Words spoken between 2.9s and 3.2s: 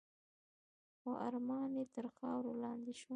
شو.